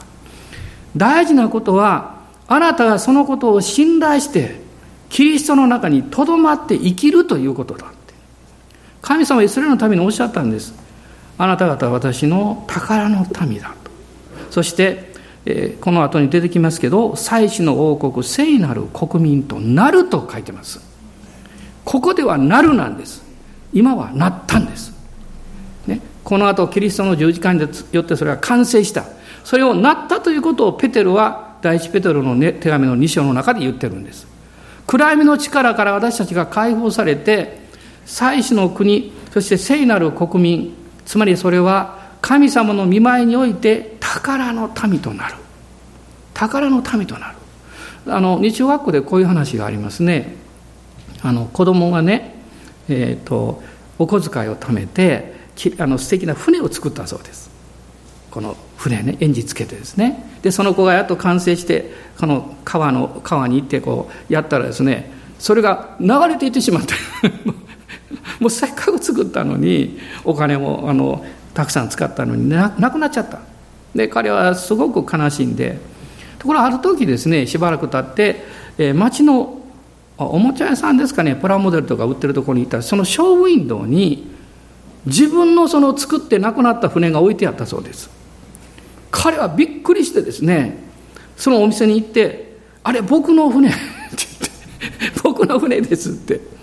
[0.95, 4.61] 大事なことは、あなたがそのことを信頼して
[5.09, 8.13] キリストの中にとどまって生きるということだって
[9.01, 10.73] 神様はイスラエルのためにおっしゃったんです
[11.37, 13.91] あなた方は私の宝の民だと。
[14.49, 15.13] そして、
[15.81, 20.81] この後に出てきますけど祭司の王国聖なる国民となると書いてます。
[21.85, 23.23] ここではなるなんです。
[23.71, 24.93] 今はなったんです、
[25.87, 29.05] ね、この後キリストの十字架によってそれは完成した。
[29.43, 34.27] それをなったということをペテロは第一ペテロの、ね、手紙の2章の中で言ってるんです。
[34.85, 37.59] 暗闇の力から私たちが解放されて
[38.05, 40.76] 祭司の国そして聖なる国民
[41.07, 45.35] つまりそれは神様の見舞いにおいて宝の民となる。
[46.33, 47.37] 宝の民となる。
[48.07, 50.35] あの日曜学校でこういう話がありますね。
[51.23, 52.35] あの子供がね、
[52.89, 53.63] えーと、
[53.97, 55.33] お小遣いを貯めて
[55.79, 57.49] あの素敵な船を作ったそうです。
[58.29, 60.25] この船ねエンジンつけてですね。
[60.41, 66.93] でその子がやっと完成してこの川の川に行ってこうやったらですねそれが流れていってしまって
[68.39, 73.39] もうせっかく作ったのにお金もあのたくさん使ったのになくなっちゃった。
[73.95, 75.79] で彼はすごく悲しんで
[76.37, 78.43] ところがある時ですねしばらく経って、
[78.77, 79.61] えー、町の
[80.17, 84.29] おもちゃ屋さんですかねプラモデルとか売ってるところに行ったらそのショーウィンドウに
[85.05, 88.09] 自分のその作って亡くなった船が置いてあったそうです。
[89.09, 90.77] 彼はびっくりしてですね
[91.37, 93.77] そのお店に行って「あれ僕の船 」って
[94.09, 96.57] 言って「僕の船です」って。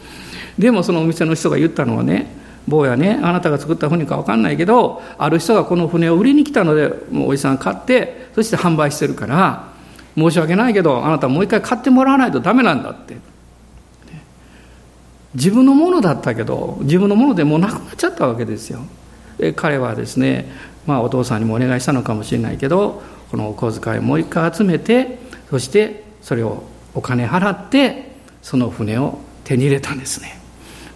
[0.58, 2.26] でもそのお店の人が言ったのはね
[2.66, 9.68] 坊やねあなたが作った船か分かんないけどある人がこの船を売りに来たのでもうおじさん買ってそして販売してるから
[10.16, 13.16] 申し訳ないけどあなたもう一回買ってもらわないとダメなんだって。
[15.34, 18.80] 自分のものだったけど自分のものでもうなくなっちゃったわけですよ。
[19.56, 20.48] 彼はですね
[20.86, 25.18] まあ、お父さんにもお願いしたのかもしれないけどこのお小遣いをもう一回集めて
[25.50, 26.64] そしてそれを
[26.94, 28.12] お金払って
[28.42, 30.43] その船を手に入れたんですね。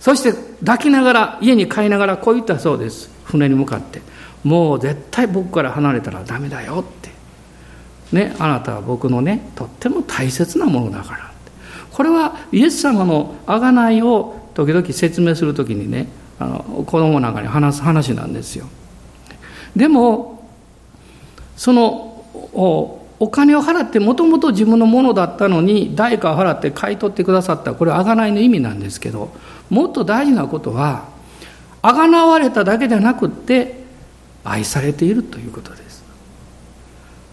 [0.09, 3.11] そして抱きながら家に帰りながらこう言ったそうです。
[3.25, 4.01] 船に向かって。
[4.43, 7.11] もう絶対僕から離れたらダメだよって。
[8.17, 11.31] ねあなたは僕のねとっても大切なものだから。
[11.93, 18.67] これはイエス様の贖いを時々説明する時にねあの子供なんかに話す話なんですよ。
[19.77, 20.43] でも
[21.55, 22.25] その
[23.21, 29.33] お金を払ってもともと自分のものだったのに代価を払って買い取ってくださったこれは贖いの意味なんですけど
[29.71, 31.09] もっと大事なことは
[31.83, 33.85] 贖われただけではなくって
[34.45, 36.05] 愛されているということです。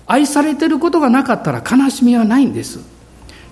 [0.07, 2.79] 愛されていることがなかったら悲しみはないんです。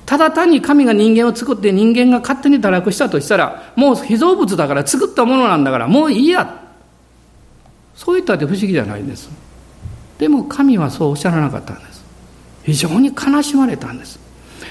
[0.06, 6.62] ただ単に神が人間を作って人間が勝手に堕落したとしたらもう被造物だから作ったものなんだからもういいや。
[7.96, 9.30] そう言ったって不思議じゃないんです。
[10.18, 12.04] でも神はそうおっしゃらなかったんです。
[12.64, 14.20] 非常に悲しまれたんです。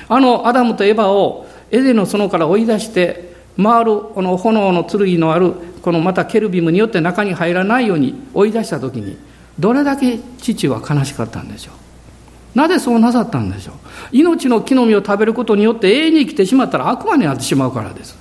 [0.09, 9.17] あのアダムとエバをエデの園から追い出して回るこの炎の剣のあるこのまたケルビムによって中に入らないように追い出した時に
[9.59, 12.59] どれだけ父は悲しかったんでしょう？
[12.59, 13.75] なぜそうなさったんでしょう？
[14.13, 18.17] 命の木の実を食べることによって永遠に生きてしまったら悪魔になってしまうからです。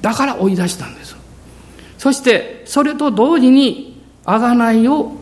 [0.00, 1.16] だから追い出したんです。
[1.98, 5.12] そしてそれと同時に贖いを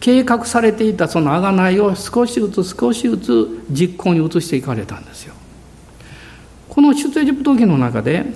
[0.00, 5.34] 計画されていたその贖いを少しずつ少しずつ実行に移していかれたんですよ。
[6.68, 8.26] この出エジプト記の中で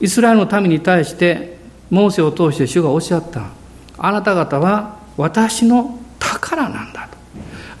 [0.00, 1.58] イスラエルの民に対して
[1.90, 3.46] モーセを通して主がおっしゃった。
[3.96, 7.16] あなた方は私の宝なんだと。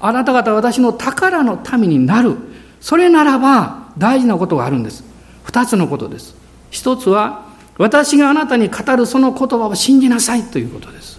[0.00, 2.36] あなた方は私の宝の民になる。
[2.80, 5.04] それならば大事なことがあるんです。
[5.44, 6.34] 二つのことです。
[6.70, 7.46] 一つは
[7.78, 11.18] 私があなたに語るその言葉を信じなさいということです。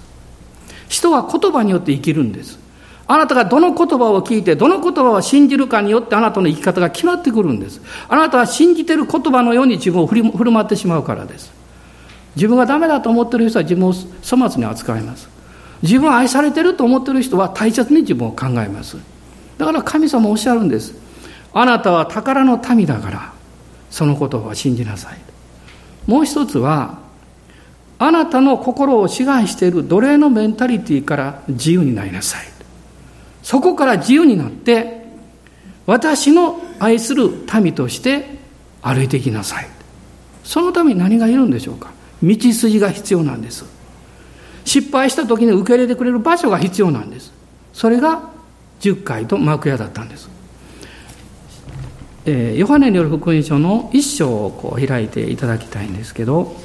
[0.89, 2.59] 人は言葉によって生きるんです。
[3.11, 7.81] あなたがどの言葉を聞いてどの言葉を信じるかによってあなたの生き方が決まってくるんです。
[8.07, 11.51] あなたは信じてる言葉のように自分を振る舞ってしまうからです。
[12.35, 15.27] 自分がダメだと思ってる人は自分を粗末に扱います。
[15.81, 18.97] 自分は愛されてると思ってる人は大切に自分を考えます。
[19.57, 20.93] だから神様おっしゃるんです。
[21.51, 23.33] あなたは宝の民だから
[23.89, 25.17] その言葉を信じなさい。
[26.05, 26.99] もう一つは
[27.97, 32.58] あなたの心を支配している奴隷のメンタリティから自由になりなさい。
[33.43, 35.03] そこから自由になって
[35.85, 37.29] 私の愛する
[37.61, 38.25] 民として
[38.81, 39.67] 歩いていきなさい。
[40.43, 41.91] そのために何がいるんでしょうか？
[42.21, 43.65] 道筋が必要なんです。
[44.65, 47.33] 失敗した時に受け入れてくれる場所が必要なんです。
[47.73, 48.29] それが
[48.81, 50.29] 10回と幕屋だったんです、
[52.25, 56.55] えー、ヨハネによる福音書の一章をこう開いていただきたいんですけど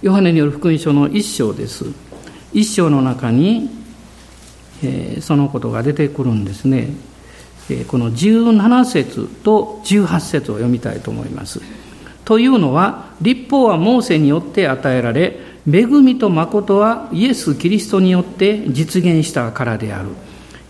[0.00, 1.86] ヨハネによる福音書の一章です。
[2.52, 3.68] 一章の中に、
[5.20, 6.88] そのことが出てくるんですね、
[7.88, 11.60] この17節と18節を読みたいと思います
[12.24, 20.10] というのは立法はモーセによって与えられ恵みと誠はイエス・キリストによって実現したからである。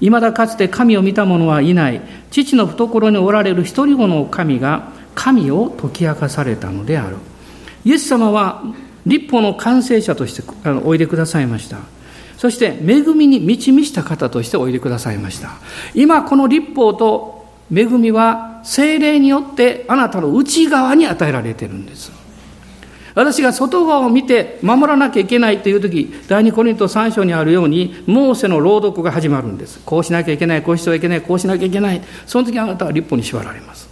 [0.00, 2.00] いまだかつて神を見た者はいない。
[2.30, 7.16] 父の懐におられる一人子の神が神を解き明かされたのである。
[7.84, 8.62] イエス様は
[9.06, 10.42] 立法の完成者として
[10.84, 11.78] おいでくださいました。
[12.38, 15.56] そして恵みに満ち満ちた方としておいでくださいました。
[15.92, 22.12] 今この立法と恵みは精霊によってあなたの内側に与えられているんです。
[23.16, 33.88] 私が外側を見て守らなきゃいけないという時第二コリント3章にあるようにモーセの朗読が始まるんですこうしなきゃいけないこうしてはいけないこうしなきゃいけないその時あなたは立法に縛られます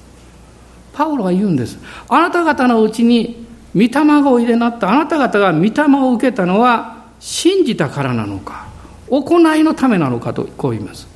[0.92, 1.76] パウロは言うんです
[2.08, 8.66] あなた方のうちに御霊がおいでになったあなた方が御霊を受けたのは信じたからなのか
[9.08, 11.06] 行いのためなのかとこう言います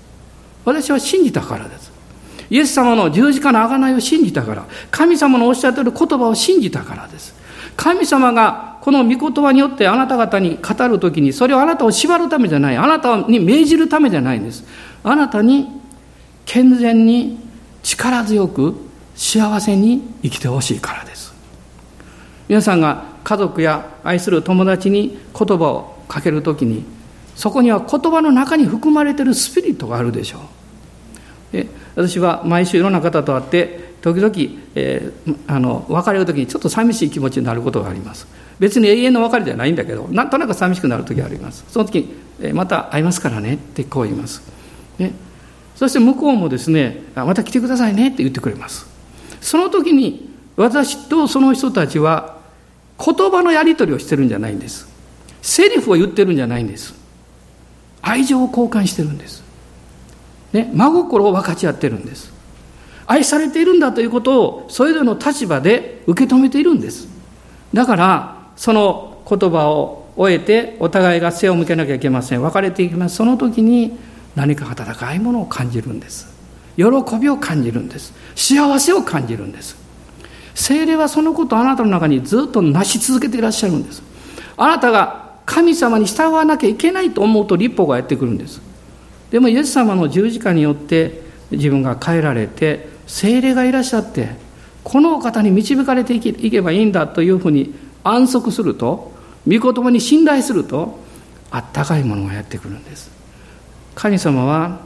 [0.64, 1.90] 私は信じたからです
[2.50, 7.34] イエス様の十字架の贖いを信じたから神様のおっしゃっている言葉を信じたからです
[7.76, 14.64] 神様がこの御言葉によってあなた方に語るときに、それをあなたを縛るためじゃない、あなたに命じるためじゃないんです。
[15.02, 15.68] あなたに
[16.44, 17.38] 健全に
[17.82, 18.76] 力強く
[19.14, 21.34] 幸せに生きてほしいからです。
[22.48, 26.84] 皆さんが家族や愛する友達に言葉をかけるときに、
[27.36, 30.38] そこには言葉の中に含まれているスピリットがあるでしょ
[31.52, 31.56] う。
[31.56, 34.34] で私は毎週いろんな方と会って時々、
[34.74, 38.26] えー、あの別れる時にちょっと寂しい気持ちになることがあります。
[38.58, 41.64] 別に永遠の別れじゃないんだけどなんとなく寂しくなる時があります。
[41.68, 44.42] その時に、えー、また会いますからねってこう言います、
[44.98, 45.12] ね、
[45.76, 48.86] そして向こうもですねまた来てくださいねって言ってくれます。
[49.40, 52.39] その時に私とその人たちは
[53.04, 54.88] 言葉のやり取りをしてるんじゃないんです。
[55.42, 56.94] セリフを言ってるんじゃないんです。
[58.02, 59.42] 愛情を交換してるんです、
[60.52, 62.32] ね、真心を分かち合ってるんです。
[63.06, 67.08] 愛されているんだということをそれぞれの立場で受け止めているんです。
[67.74, 72.42] だからその言葉を終えてお互いが背を向けなきゃいけません。
[72.42, 73.16] 別れていきます。
[73.16, 73.98] その時に
[74.36, 76.28] 何か温かいものを感じるんです。
[76.76, 76.84] 喜
[77.20, 78.12] びを感じるんです。
[78.34, 79.79] 幸せを感じるんです。
[80.54, 84.02] 精霊はそのことをあなたの中にずっと成し続けていらっしゃるんです。
[84.56, 88.60] あなたが神様に従わなきゃいけないと思うと立法がやってくるんです。
[89.30, 94.36] でもイエス様の十字架によって自分が変えられて精霊がいらっしゃって
[94.84, 97.74] このお方に導かれていけばいいんだというふうに
[98.04, 99.12] 安息すると
[99.46, 100.98] 御言葉に信頼すると
[101.50, 103.10] あったかいものがやってくるんです。
[103.94, 104.80] 神様は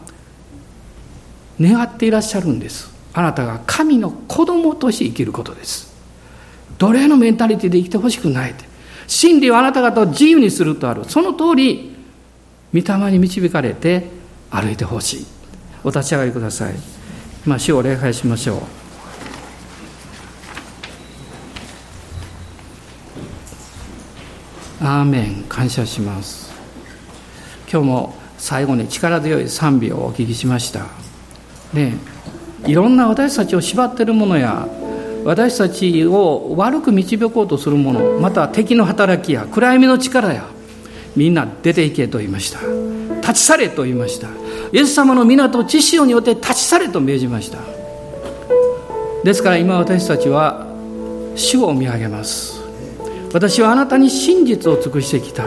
[1.61, 2.93] 願っていらっしゃるんです。
[3.15, 5.95] あなたが神の子供として生きることです。
[6.79, 8.65] 奴隷のメンタリティで生きてほしくないって。
[9.07, 11.05] 真理をあなた方を自由にするとある。
[11.05, 11.95] その通り
[12.75, 14.09] 御霊に導かれて
[14.51, 15.27] 歩いてほしい。
[15.85, 16.75] お立ち上がりください。
[17.47, 18.59] 今主を礼拝しましょう。
[24.85, 25.45] アーメン。
[25.49, 26.53] 感謝します。
[27.71, 30.87] 今日も最後に力強い賛美をお聞きしました。
[31.73, 32.14] ね
[32.67, 34.67] いろんな私たちを縛っているものや
[35.25, 40.47] 私たちを悪く導こうとするものまた敵の働きや暗闇の力や
[41.17, 42.59] みんな出ていけと言いました。
[43.21, 44.29] 立ち去れと言いました。
[44.73, 47.59] イエス様の港知潮によって立ち去れと命じました。
[49.23, 50.67] ですから今私たちは
[51.37, 52.61] 主を見上げます。
[53.33, 55.45] 私はあなたに真実を尽くしてきた。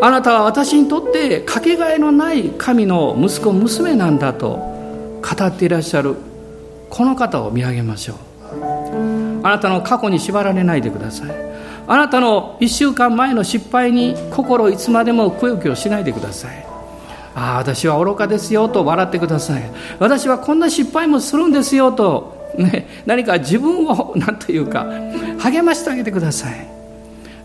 [0.00, 4.71] あなたは私にとってかけがえのない神の息子娘なんだと
[5.22, 6.16] 語っていらっしゃる
[6.90, 8.16] この方を見上げましょう。
[9.44, 11.30] あなたの過去に縛られないでください。
[11.86, 16.66] あなたの1週間前の失敗に心いつまでもくよくよしないでください。
[17.34, 19.62] ああ私は愚かですよと笑ってください。
[19.98, 24.86] 私はこんな失敗もするんですよと、ね、何か自分を何というか
[25.38, 26.66] 励ましてあげてください。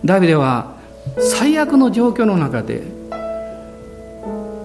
[0.03, 0.75] ダビデは
[1.19, 2.83] 最悪の状況の中で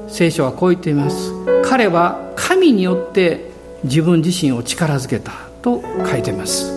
[0.09, 1.33] 聖書はこう言っています。
[1.65, 2.32] 彼は
[2.63, 3.51] 神によって
[3.83, 5.33] 自分自身を力づけた
[5.63, 6.73] と書いてます。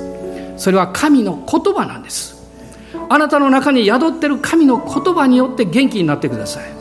[0.58, 2.44] それは神の言葉なんです。
[3.08, 6.74] あなたの中に宿っている神の言葉によって元気になってください。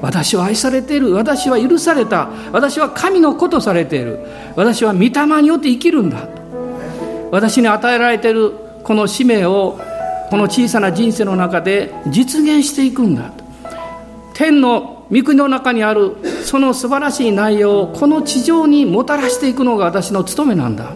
[0.00, 1.12] 私は愛されている。
[1.12, 2.30] 私は許された。
[2.50, 4.20] 私は神の子とされている。
[4.56, 6.26] 私は御霊によって生きるんだ
[7.30, 8.54] 私に与えられている。
[8.82, 9.78] この使命を
[10.30, 13.30] この小さな人生の中で実現していくんだ
[14.32, 20.94] 天の御国の中にあるその素晴らしい内容をこの地上にもたらしていくのが私の務めなんだ。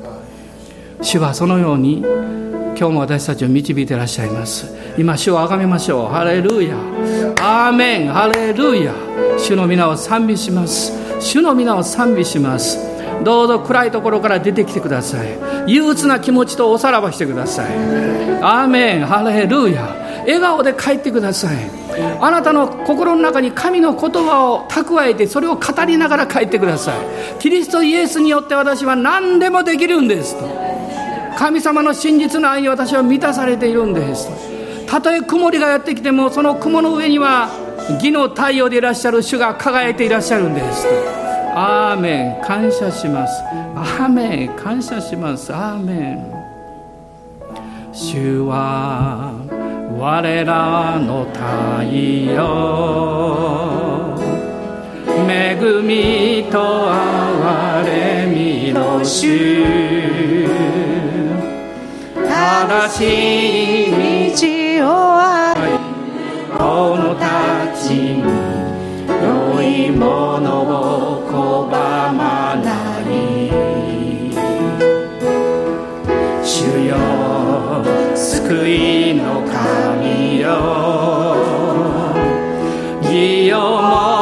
[1.03, 1.99] 主はそのように
[2.77, 4.73] 今日も私たちを導いていらっしゃいます。
[4.97, 6.07] 今主をあがめましょう。
[6.07, 6.77] ハレルヤ。
[7.41, 8.09] アーメン。
[8.09, 8.93] ハレルヤ。
[9.39, 10.93] 主の皆を賛美します。
[11.21, 12.79] 主の皆を賛美します。
[13.23, 15.39] どうぞ暗いところから出てきてください。
[15.67, 17.67] 憂鬱な気持ちとおさらばしてください。
[18.43, 19.07] アーメン。
[19.07, 19.87] ハレルヤ。
[20.27, 21.84] 笑顔で帰ってください。
[22.21, 26.99] あなたの心の中に神の言葉を蓄えてそれを語りながら帰ってください。
[27.39, 30.49] キリストイエスによって私は何でもできるんですと。
[31.37, 34.35] 神様の真実の愛に私は満たされているんですと。
[34.87, 37.49] たとえ曇りがやってきてもその雲の上には
[37.95, 40.87] 義の太陽でいらっしゃる主が輝いていらっしゃるんです
[41.57, 42.43] アーメン。
[42.45, 43.43] 感謝します。
[43.77, 44.49] アーメン。
[44.57, 45.53] 感謝します。
[45.55, 46.35] アーメン。
[47.93, 49.33] 主は
[49.97, 51.85] 我らの太
[52.35, 52.43] 陽。
[55.29, 59.65] 恵みと憐れみの主。
[62.17, 62.99] 正し
[63.87, 64.91] い道を
[65.55, 67.25] 歩む者た
[67.73, 68.23] ちに
[69.23, 71.71] 良いものを拒
[72.13, 72.67] まな
[73.01, 73.03] い。
[76.43, 76.53] 主
[76.85, 76.97] よ
[78.17, 79.54] 救いの神。
[80.45, 81.37] よ
[83.03, 84.14] 義をも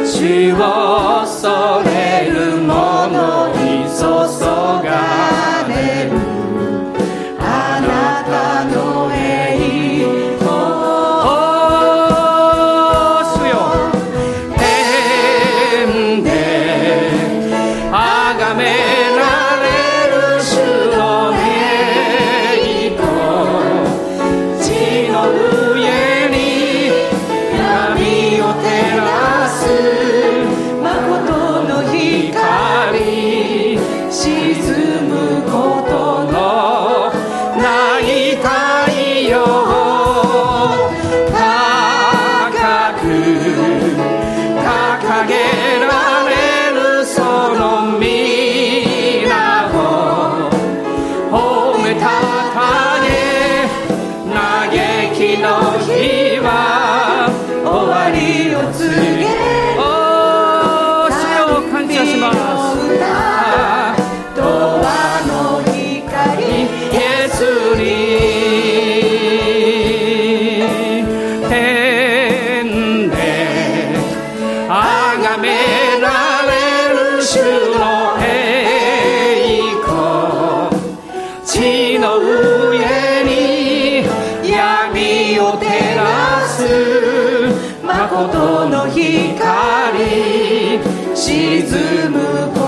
[0.05, 0.57] 主を
[1.23, 1.94] 恐れ
[88.15, 89.99] 音の光
[91.17, 92.64] 沈む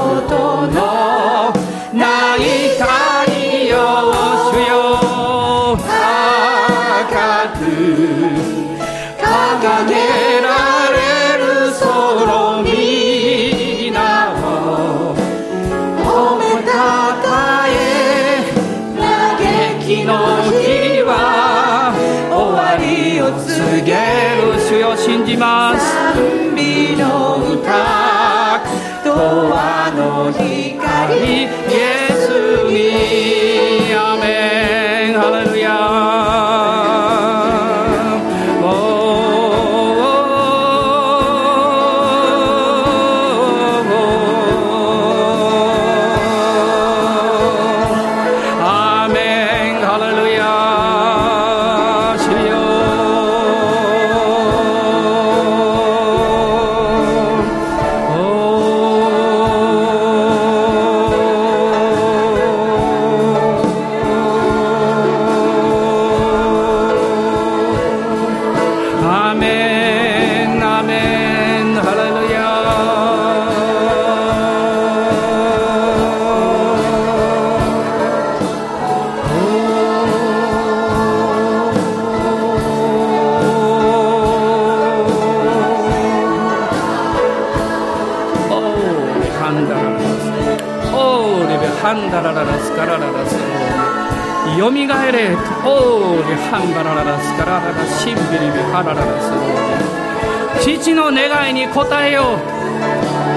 [100.61, 102.57] 父の願いに応えよう。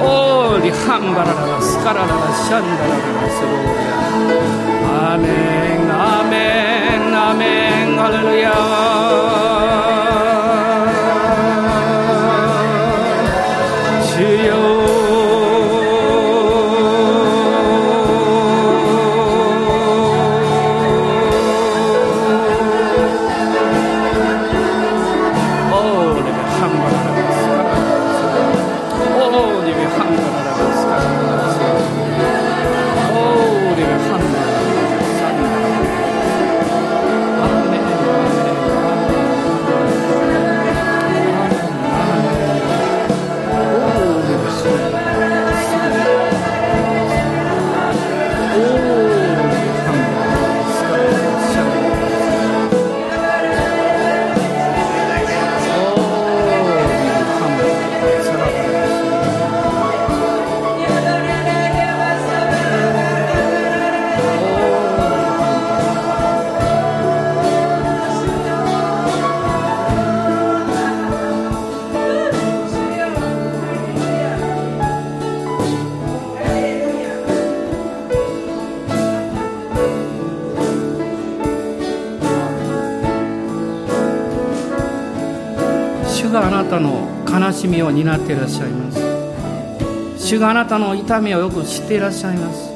[0.01, 3.55] おーリハンバラララスカラララシャンダラララスすごい
[4.87, 5.27] アメ
[5.75, 6.33] ンアメ
[6.97, 7.43] ンアメ
[7.85, 9.58] ンアレルヤー
[87.69, 88.99] みを担っていらっしゃいます。
[90.17, 92.69] 主があなたの痛みをよく知っていらっしゃいます。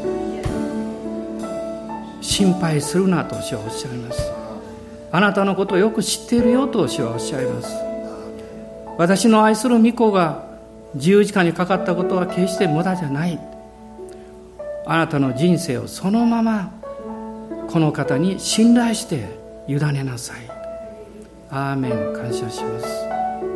[2.21, 4.31] 心配するなと主はおっしゃいます。
[5.11, 7.75] あなたのことをよく知っているよと主はおっしゃいます。
[8.97, 10.45] 私の愛する御子が
[10.95, 13.39] 十字架にかかったことは決して無駄じゃない。
[14.85, 16.71] あなたの人生をそのまま
[17.69, 19.37] この方に信頼して
[19.67, 20.37] 委ねなさい。
[21.49, 23.02] アーメン感謝します。